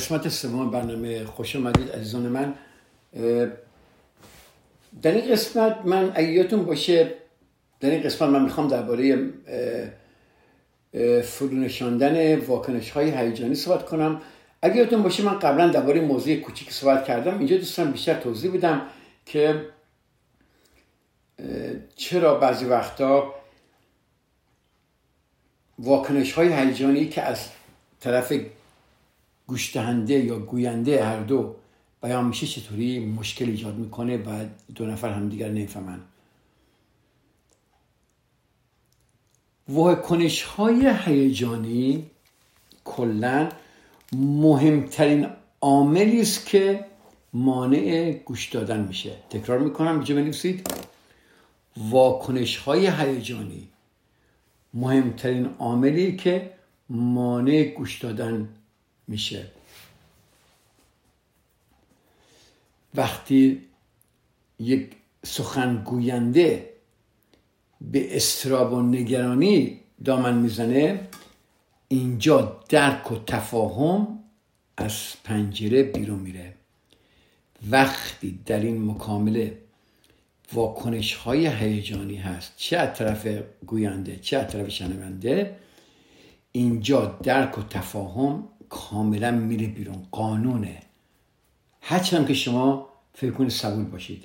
[0.00, 2.54] قسمت سوم برنامه خوش آمدید عزیزان من.
[5.02, 7.14] در این قسمت من اگه باشه
[7.80, 9.30] در این قسمت من می‌خوام درباره
[11.22, 14.20] فرونشاندن واکنش های هیجانی صحبت کنم.
[14.62, 17.38] اگه یادتون باشه من قبلا درباره موضوع کوچیک صحبت کردم.
[17.38, 18.82] اینجا دوستان بیشتر توضیح بدم
[19.26, 19.66] که
[21.96, 23.34] چرا بعضی وقتا
[25.78, 27.48] واکنش های هیجانی که از
[28.00, 28.32] طرف
[29.50, 31.56] گوشتهنده یا گوینده هر دو
[32.02, 36.00] بیان میشه چطوری؟ مشکل ایجاد می‌کنه و دو نفر همدیگر نمی‌فهمن.
[39.68, 42.06] واکنش های هیجانی
[42.84, 43.48] کلا
[44.12, 45.26] مهمترین
[45.60, 46.84] عاملی است که
[47.32, 49.16] مانع گوش دادن میشه.
[49.30, 50.66] تکرار می‌کنم اینجا بنویسید.
[51.76, 53.68] واکنش های هیجانی
[54.74, 56.50] مهمترین عاملی که
[56.88, 58.48] مانع گوش دادن
[59.10, 59.46] میشه.
[62.94, 63.62] وقتی
[64.58, 64.90] یک
[65.24, 66.70] سخنگوینده
[67.80, 71.08] به استراب و نگرانی دامن می‌زنه
[71.88, 74.18] اینجا درک و تفاهم
[74.76, 76.54] از پنجره بیرون میره.
[77.70, 79.58] وقتی در این مکامله
[80.52, 83.26] واکنش های هیجانی هست چه از طرف
[83.66, 85.56] گوینده چه از طرف شنونده
[86.52, 90.06] اینجا درک و تفاهم کاملا میره بیرون.
[90.12, 90.82] قانونه.
[91.80, 94.24] هرچند که شما فکر کنید صبور باشید.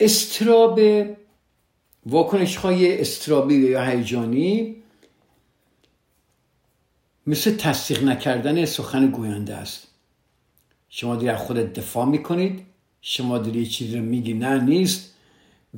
[0.00, 0.80] استراب
[2.06, 4.76] واکنش های استرابی یا هیجانی
[7.26, 9.88] مثل تصدیق نکردن سخن گوینده است.
[10.88, 12.66] شما داری از خودت دفاع می‌کنید.
[13.00, 15.14] شما داری چیزی رو میگی نه نیست.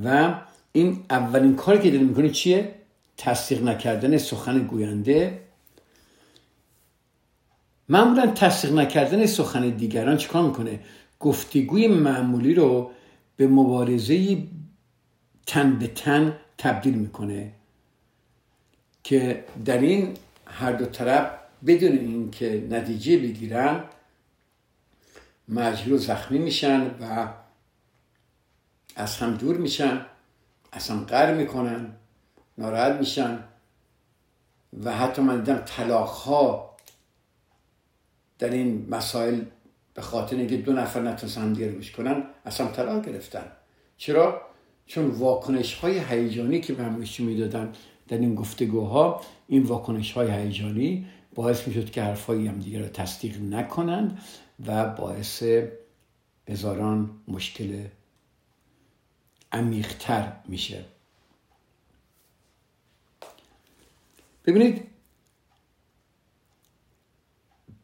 [0.05, 0.41] و
[0.79, 2.75] این اولین کاری که داری می‌کنید چیه؟
[3.17, 5.41] تصدیق نکردن سخن گوینده.
[7.89, 10.81] معمولا تصدیق نکردن سخن دیگران چیکار می‌کنه؟
[11.21, 12.91] گفتگوی معمولی رو
[13.37, 14.39] به مبارزه
[15.47, 17.53] تن به تن تبدیل می‌کنه
[19.05, 20.15] که در این
[20.47, 21.31] هر دو طرف
[21.67, 23.85] بدون اینکه نتیجه بگیرن
[25.49, 27.29] مجهول و زخمی میشن و
[28.97, 30.07] از هم دور میشن.
[30.73, 31.93] هم قر می‌کنن
[32.59, 33.45] ناراحت میشن
[34.85, 36.77] و حتی من دیدم طلاق ها
[38.39, 39.41] در این مسائل
[39.95, 43.45] به خاطر اینکه دو نفر نتونستن هم دیگر گوش کنن اصلا طلاق گرفتن.
[43.97, 44.43] چرا؟
[44.87, 46.85] چون واکنش های هیجانی که به
[47.19, 47.73] می‌دادن
[48.09, 53.43] در این گفتگوها این واکنش های هیجانی باعث می‌شد که حرفایی هم دیگر رو تصدیق
[53.43, 54.19] نکنند
[54.67, 55.43] و باعث
[56.49, 57.85] هزاران مشکل
[59.53, 60.85] عمیقتر میشه.
[64.45, 64.87] ببینید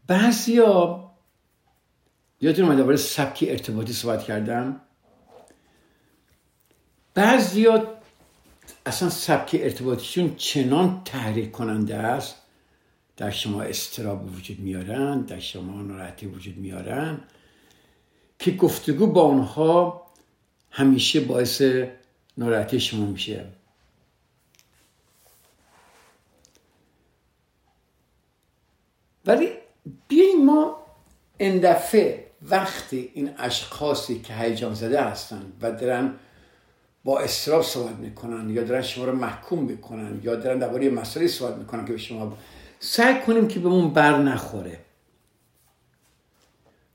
[0.07, 1.05] بعضیا
[2.41, 4.81] یادتون من درباره سبک ارتباطی صحبت کردم؟
[7.15, 7.95] بعضیا
[8.87, 12.37] اصلا سبک ارتباطیشون چنان تحریک کننده است
[13.17, 17.21] در شما استراب وجود میارن در شما ناراحتی وجود میارن
[18.39, 20.04] که گفتگو با اونها
[20.77, 21.63] همیشه باعث
[22.39, 23.45] ناراحتی شما میشه.
[29.27, 29.49] ولی
[30.09, 30.77] بیاییم ما
[31.41, 36.15] اندفعه وقتی این اشخاصی که هیجان زده هستن و دارن
[37.05, 41.55] با استراب صحبت می‌کنن یا دارن شما رو محکوم می‌کنن یا دارن درباره مسئله صحبت
[41.55, 42.39] می‌کنن که به شما
[42.81, 44.81] سعی کنیم که بهمون بر نخوره.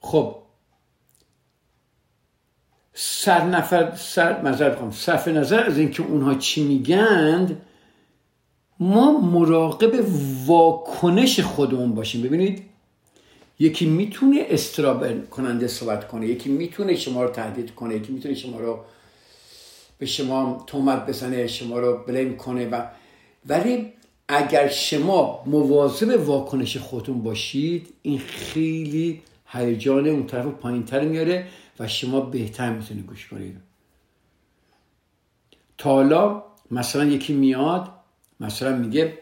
[0.01, 0.38] خب
[3.01, 7.61] سر نفر سر نظر صرف نظر از اینکه اونها چی میگند
[8.79, 10.05] ما مراقب
[10.45, 12.21] واکنش خودمون باشیم.
[12.21, 12.63] ببینید
[13.59, 18.59] یکی می‌تونه استراب کننده صحبت کنه یکی می‌تونه شما رو تهدید کنه یکی می‌تونه شما
[18.59, 18.79] رو
[19.97, 22.81] به شما تومت بزنه شما رو بلیم کنه و
[23.45, 23.93] ولی
[24.27, 31.47] اگر شما مواظب واکنش خودتون باشید این خیلی هیجان اون طرف پایین تر میاره.
[31.79, 33.57] و شما بهتر می‌تونید گوش کنید
[35.77, 37.89] تا حالا مثلا یکی میاد
[38.39, 39.17] مثلا میگه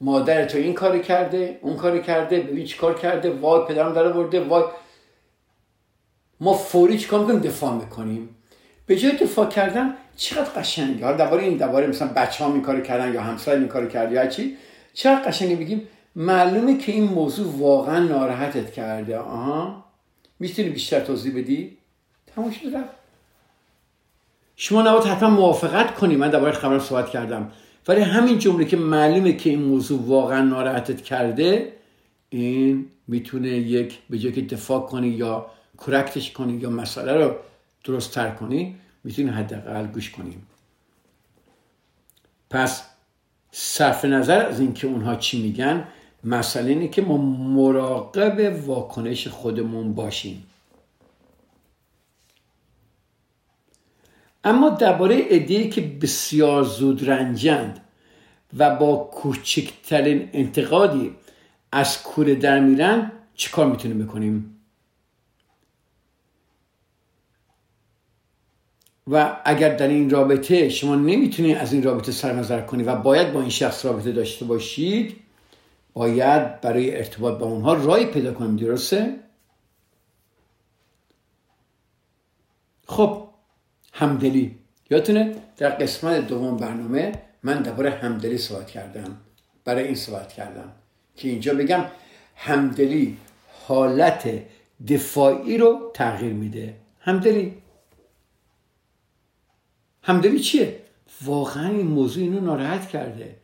[0.00, 4.12] مادر تو این کاری کرده اون کاری کرده ببین چی کار کرده وای پدرم داره
[4.12, 4.64] برده وای.
[6.40, 8.36] ما فوری چیکار می‌کنیم؟ دفاع می‌کنیم.
[8.86, 11.04] به جای دفاع کردن چقدر قشنگه.
[11.04, 14.12] حالا درباره این درباره مثلا بچه ها این کار کردن یا همسایه این کار کرد
[14.12, 14.56] یا چی
[14.92, 19.18] چقدر قشنگه بگیم معلومه که این موضوع واقعا ناراحتت کرده.
[19.18, 19.84] آها.
[20.38, 21.76] می‌تونی بیشتر توضیح بدی؟
[22.26, 22.90] تمام شد رفت.
[24.56, 26.16] شما نباید حتما موافقت کنی.
[26.16, 27.52] من درباره خبرم صحبت کردم.
[27.88, 31.72] ولی همین جمله که معلومه که این موضوع واقعا ناراحتت کرده
[32.28, 35.46] این می‌تونه یک به جای که دفاع کنی یا
[35.86, 37.34] کرکتش کنی یا مسئله رو
[37.84, 40.46] درست تر کنی می‌تونی حداقل گوش کنیم
[42.50, 42.82] پس
[43.50, 45.88] صرف نظر از اینکه اونها چی میگن
[46.26, 50.46] مسئله اینه که ما مراقب واکنش خودمون باشیم.
[54.44, 57.80] اما درباره ادهی که بسیار زود رنجند
[58.56, 61.14] و با کوچکترین انتقادی
[61.72, 64.60] از کوره در میرن چی کار می‌تونیم بکنیم؟
[69.10, 73.32] و اگر در این رابطه شما نمی‌تونید از این رابطه سر نظر کنی و باید
[73.32, 75.25] با این شخص رابطه داشته باشید
[75.96, 79.18] باید برای ارتباط با اونها رای پیدا کنیم درسته؟
[82.86, 83.28] خب
[83.92, 84.58] همدلی.
[84.90, 89.16] یادتونه در قسمت دوم برنامه من درباره همدلی صحبت کردم.
[89.64, 90.72] برای این صحبت کردم
[91.16, 91.84] که اینجا بگم
[92.36, 93.16] همدلی
[93.66, 94.42] حالت
[94.88, 96.74] دفاعی رو تغییر میده.
[97.00, 97.54] همدلی.
[100.02, 100.80] همدلی چیه؟
[101.24, 103.36] واقعا این موضوع اینو ناراحت کرده.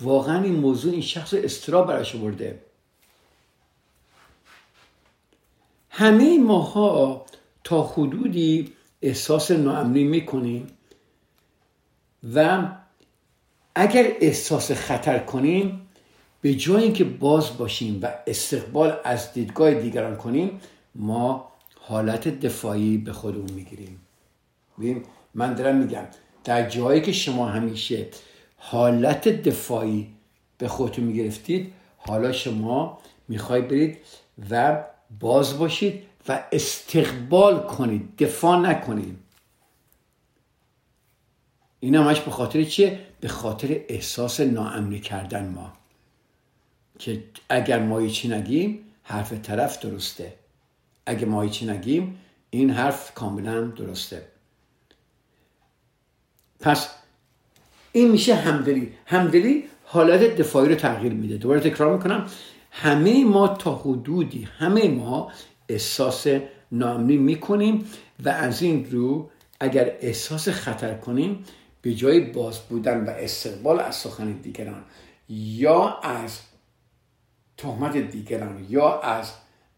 [0.00, 2.62] واقعا این موضوع این شخص استرا براش برده
[5.90, 7.26] همه ماها
[7.64, 8.72] تا حدودی
[9.02, 10.66] احساس ناامنی می‌کنیم
[12.34, 12.68] و
[13.74, 15.88] اگر احساس خطر کنیم
[16.40, 20.60] به جای اینکه باز باشیم و استقبال از دیدگاه دیگران کنیم
[20.94, 24.00] ما حالت دفاعی به خودمون می‌گیریم.
[25.34, 26.04] من دارم میگم
[26.44, 28.06] در جایی که شما همیشه
[28.58, 30.14] حالت دفاعی
[30.58, 31.72] به خودتون می‌گرفتید.
[31.96, 32.98] حالا شما
[33.28, 33.98] می‌خوای برید
[34.50, 34.84] و
[35.20, 38.16] باز باشید و استقبال کنید.
[38.16, 39.18] دفاع نکنید.
[41.80, 45.72] این همش به خاطر چیه؟ به خاطر احساس ناامنی کردن ما.
[46.98, 50.34] که اگر ما چی نگیم حرف طرف درسته.
[51.06, 52.18] اگر ما چی نگیم
[52.50, 54.28] این حرف کاملا درسته.
[56.60, 56.88] پس
[57.98, 58.92] این میشه همدلی.
[59.06, 61.36] همدلی حالت دفاعی رو تغییر میده.
[61.36, 62.26] دوباره تکرار می‌کنم.
[62.70, 65.32] همه ما تا حدودی همه ما
[65.68, 66.26] احساس
[66.72, 67.84] ناامنی می‌کنیم
[68.24, 69.30] و از این رو
[69.60, 71.44] اگر احساس خطر کنیم
[71.82, 74.82] به جای باز بودن و استقبال از سخن دیگران
[75.28, 76.38] یا از
[77.56, 79.32] تهمت دیگران یا از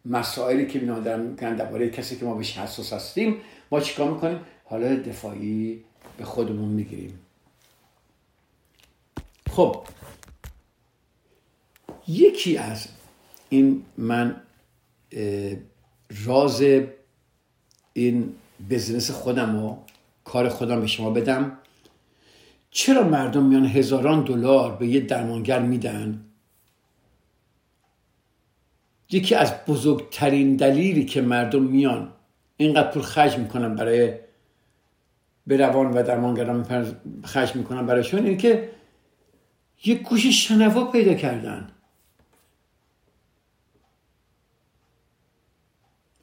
[0.04, 3.36] مسائلی که اینا دارن می‌کنن درباره کسی که ما بهش حساس هستیم
[3.70, 5.84] ما چیکار می‌کنیم؟ حالت دفاعی
[6.18, 7.18] به خودمون می‌گیریم.
[9.50, 9.76] خب
[12.08, 12.88] یکی از
[13.48, 14.40] این من
[16.24, 16.62] راز
[17.92, 18.34] این
[18.70, 19.76] بزنس خودم و
[20.24, 21.58] کار خودم به شما بدم.
[22.70, 26.24] چرا مردم میان هزاران دلار به یه درمانگر میدن؟
[29.10, 32.12] یکی از بزرگترین دلیلی که مردم میان
[32.56, 34.14] اینقدر پول خرج می‌کنن برای
[35.46, 36.90] به روان و درمانگران
[37.24, 38.70] خرج می‌کنن برایشون اینه که
[39.84, 41.70] یه گوش شنوا پیدا کردن.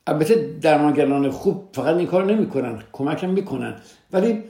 [0.08, 3.82] البته درمانگران خوب فقط این کار نمی‌کنن کمک هم می‌کنن.
[4.12, 4.44] ولی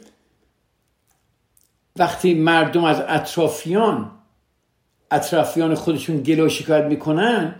[1.95, 4.11] وقتی مردم از اطرافیان
[5.11, 7.55] اطرافیان خودشون گله و شکایت می‌کنن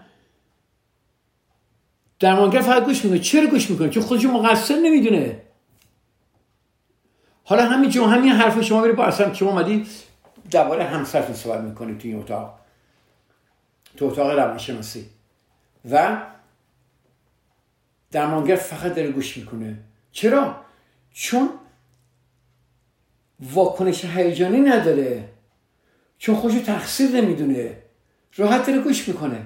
[2.19, 3.19] درمانگر فقط گوش می‌کنه.
[3.19, 5.41] چرا گوش می‌کنه؟ چون خودشون مقصر نمی‌دونه.
[7.43, 9.85] حالا همین جو همین حرف شما بری با اصلا شما اومدی
[10.51, 12.59] درباره همسرتون صحبت می‌کنید توی این اتاق.
[13.97, 15.09] تو اتاق روانشناسی.
[15.91, 16.21] و
[18.11, 19.79] درمانگر فقط داره گوش می‌کنه.
[20.11, 20.55] چرا؟
[21.13, 21.49] چون
[23.39, 25.29] واکنش هیجانی نداره.
[26.17, 27.77] چون خودشو تقصیر نمی‌دونه.
[28.35, 29.45] راحت داره گوش می‌کنه.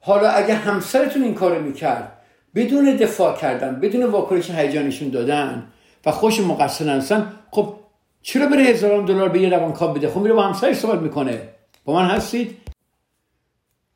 [0.00, 2.16] حالا اگه همسرتون این کارو می‌کرد
[2.54, 5.72] بدون دفاع کردن بدون واکنش هیجانیشون دادن
[6.06, 7.79] و خوش مقصر هستن خب
[8.22, 11.48] چرا بره هزاران دلار به یه روانکاو بده؟ خب میره با همسرش صحبت می‌کنه.
[11.84, 12.56] با من هستید؟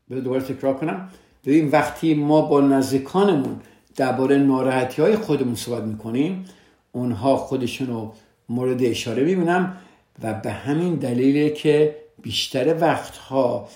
[0.08, 1.08] به دوباره تکرار کنم.
[1.44, 3.60] ببین وقتی ما با نزدیکانمون
[3.96, 6.44] درباره ناراحتی های خودمون صحبت می‌کنیم
[6.92, 8.14] اونها خودشون رو
[8.48, 9.76] مورد اشاره می‌بینم
[10.22, 13.68] و به همین دلیله که بیشتر وقتها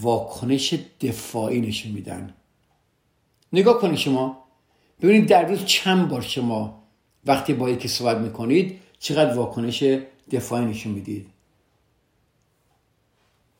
[0.00, 2.34] واکنش دفاعی نشون میدن.
[3.52, 4.44] نگاه کنید شما.
[5.02, 6.82] ببینید در روز چند بار شما
[7.26, 9.84] وقتی با یکی صحبت می‌کنید چقدر واکنش
[10.30, 11.30] دفاعی نشون می‌دید؟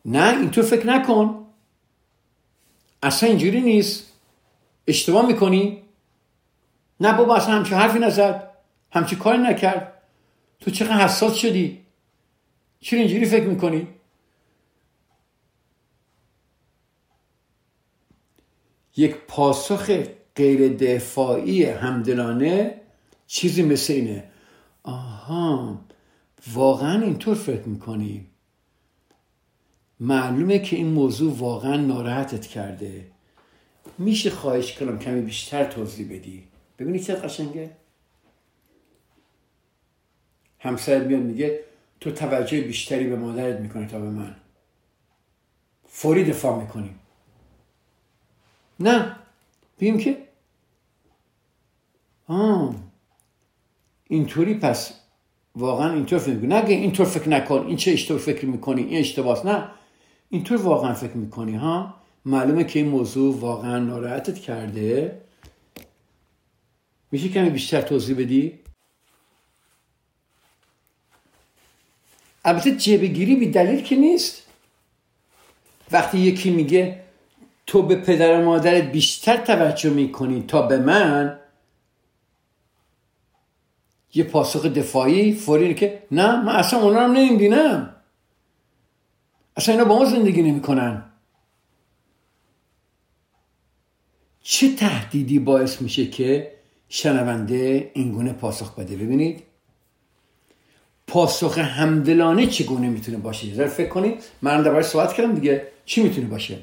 [0.05, 1.47] نه اینطور فکر نکن.
[3.03, 4.13] اصلا اینجوری نیست.
[4.87, 5.83] اشتباه می‌کنی.
[7.01, 8.51] نه بابا اصلا همچه حرفی نزد.
[8.91, 10.03] همچه کاری نکرد.
[10.61, 11.85] تو چقدر حساس شدی؟
[12.81, 13.89] چرا اینجوری فکر می‌کنی؟
[18.97, 19.91] یک پاسخ
[20.37, 22.81] غیر دفاعی همدلانه
[23.27, 24.31] چیزی مثل اینه.
[24.83, 25.81] آها
[26.53, 28.27] واقعا اینطور فکر می‌کنی؟
[30.01, 33.11] معلومه که این موضوع واقعا ناراحتت کرده.
[33.99, 36.49] میشه خواهش کنم کمی بیشتر توضیح بدی.
[36.79, 37.71] ببینی چه قشنگه.
[40.59, 41.65] همسرت میاد میگه
[42.01, 44.37] تو توجه بیشتری به مادرت می‌کنه تا به من.
[45.87, 46.95] فوری دفاع می‌کنی.
[48.81, 49.17] نه.
[49.81, 50.29] بگیم که؟
[52.27, 52.88] آه.
[54.09, 54.93] اینطوری پس
[55.57, 57.65] واقعا اینطور فکر نگه اینطور فکر نکن.
[57.67, 59.69] این چه اشتباه فکر می‌کنی؟ این اشتباهست نه.
[60.31, 61.95] اینطور واقعا فکر می‌کنی ها؟
[62.25, 65.21] معلومه که این موضوع واقعا ناراحتت کرده.
[67.13, 68.59] میشه کمی بیشتر توضیح بدی؟
[72.45, 74.43] البته جبهگیری بی دلیل که نیست.
[75.91, 77.01] وقتی یکی میگه
[77.67, 81.39] تو به پدر و مادرت بیشتر توجه می‌کنی تا به من
[84.15, 87.95] یه پاسخ دفاعی فوری که نه من اصلا اونا رو نمی‌بینم.
[89.57, 91.05] اصلا اینا با ما زندگی نمی‌کنن.
[94.43, 96.53] چه تهدیدی باعث میشه که
[96.89, 99.43] شنونده اینگونه پاسخ بده؟ ببینید.
[101.07, 104.23] پاسخ همدلانه چگونه می‌تونه باشه؟ یه فکر کنید.
[104.43, 105.67] من درباره صحبت کردم دیگه.
[105.85, 106.59] چی می‌تونه باشه؟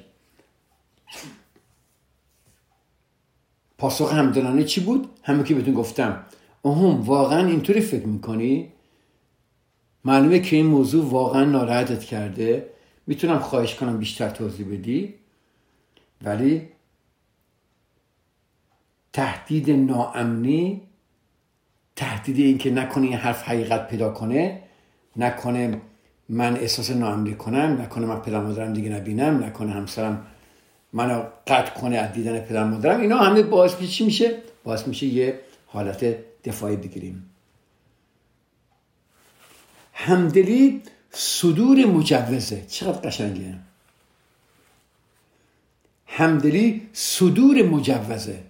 [3.78, 6.26] پاسخ همدلانه چی بود؟ همه که بهتون گفتم.
[6.66, 8.72] اهم واقعا اینطوری فکر می‌کنی؟
[10.06, 12.70] معلومه که این موضوع واقعا ناراحتت کرده.
[13.08, 15.14] می‌تونم خواهش کنم بیشتر توضیح بدی.
[16.22, 16.70] ولی
[19.14, 20.82] تهدید ناامنی
[21.96, 24.62] تهدید این که نکنه این حرف حقیقت پیدا کنه
[25.16, 25.82] نکنه
[26.30, 30.26] من احساس ناامنی کنم نکنه من پدر مادرم دیگه نبینم نکنه همسرم
[30.94, 33.02] منو قطع کنه از دیدن پدر مادرم.
[33.02, 36.16] اینا همه باعث چی میشه؟ باعث میشه یه حالت
[36.46, 37.30] دفاعی بگیریم.
[39.94, 40.82] همدلی
[41.12, 42.66] صدور مجوزه.
[42.68, 43.56] چقدر قشنگه.
[46.08, 48.44] همدلی صدور مجوزه.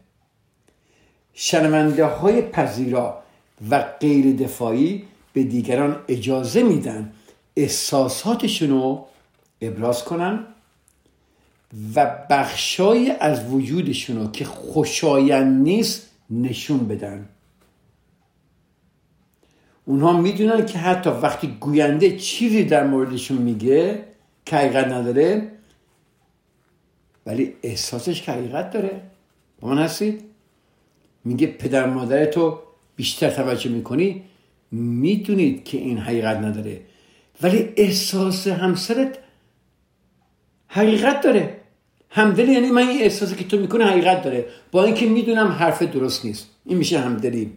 [1.34, 3.24] شنونده های پذیرا
[3.70, 7.14] و غیر دفاعی به دیگران اجازه میدن
[7.56, 9.08] احساساتشون رو
[9.62, 10.46] ابراز کنن
[11.96, 17.30] و بخشای از وجودشون رو که خوشایند نیست نشون بدن.
[19.86, 24.03] اونها می‌دونن که حتی وقتی گوینده چیزی در موردشون میگه
[24.45, 25.51] که حقیقت نداره
[27.25, 29.01] ولی احساسش که حقیقت داره.
[29.59, 30.23] با من هستید؟
[31.25, 32.59] میگه پدر مادر تو
[32.95, 34.23] بیشتر توجه می‌کنی
[34.71, 36.81] می‌دونید که این حقیقت نداره.
[37.41, 39.17] ولی احساس همسرت
[40.67, 41.57] حقیقت داره.
[42.09, 44.45] همدلی یعنی من این احساسی که تو می‌کنه حقیقت داره.
[44.71, 46.49] با اینکه می‌دونم حرف درست نیست.
[46.65, 47.51] این میشه همدلی.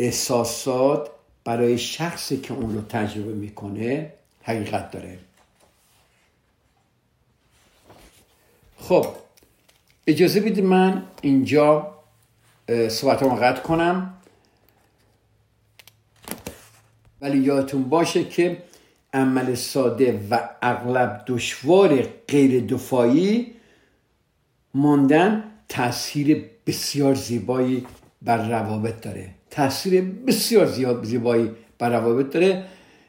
[0.00, 1.10] احساسات
[1.44, 5.18] برای شخصی که اون رو تجربه می‌کنه حقیقت داره.
[8.78, 9.06] خب
[10.06, 11.94] اجازه بدید من اینجا
[12.88, 14.14] صحبت رو قطع کنم.
[17.20, 18.62] ولی یادتون باشه که
[19.12, 23.54] عمل ساده و اغلب دشوار غیر دفاعی
[24.74, 27.86] ماندن تاثیر بسیار زیبایی
[28.22, 29.34] بر روابط داره.
[29.50, 32.64] تاثیر بسیار زیاد زیبایی بر روابط داره.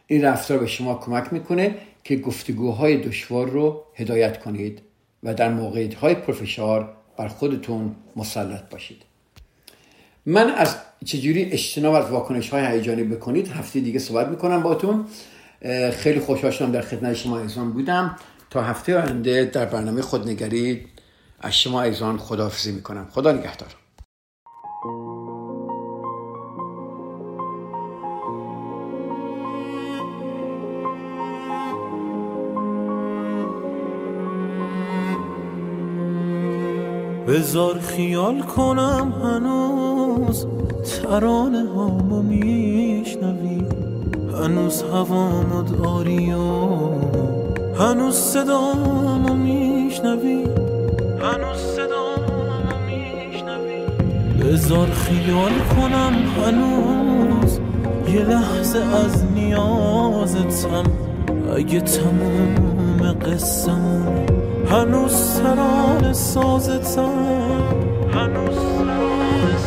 [0.08, 4.82] این رفتار به شما کمک می‌کنه که گفتگوهای دشوار رو هدایت کنید
[5.24, 9.02] و در موقعیت های پرفشار بر خودتون مسلط باشید.
[10.26, 10.76] من از
[11.06, 15.06] چجوری اجتناب از واکنش های هیجانی بکنید هفته دیگه صحبت می‌کنم باتون
[15.92, 18.18] خیلی خوشحال شدم در خدمت شما ایزان بودم.
[18.50, 20.86] تا هفته آینده در برنامه خودنگری
[21.40, 23.08] از شما ایزان خداحافظی می‌کنم.
[23.12, 23.81] خدا نگهدار.
[37.32, 40.48] بزار خیال کنم هنوز
[40.84, 43.66] ترانه هامو میشنوی.
[44.34, 46.40] هنوز هوامو داری و
[47.80, 50.44] هنوز صدامو میشنوی.
[51.22, 53.86] هنوز صدامو میشنوی.
[54.42, 56.14] بزار خیال کنم
[56.46, 57.60] هنوز
[58.14, 60.84] یه لحظه از نیازتم.
[61.58, 64.41] اگه تموم قصمون
[64.72, 67.12] هنوز سران سازتم
[68.14, 69.58] هنوز سران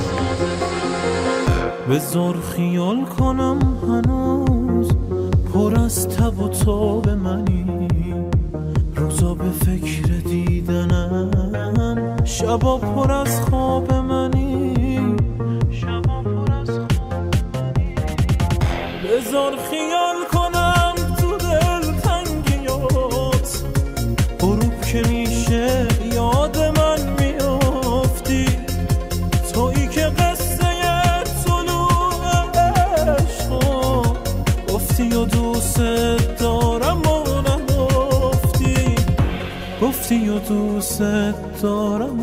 [1.89, 4.89] به زور خیال کنم هنوز
[5.53, 7.67] پر از تب و تاب منی.
[8.97, 13.84] روزا به فکر دیدنم شبا پر از خواب
[35.77, 38.95] دوست دارم و نگفتی.
[39.83, 41.03] گفتی و دوست
[41.63, 42.14] دارم.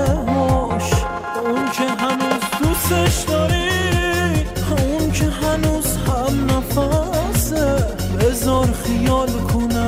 [0.00, 0.92] نهاش
[1.44, 3.70] اون که هنوز دوستش داری
[4.70, 7.86] اون که هنوز هم نفسه.
[8.20, 9.79] بذار خیال کنه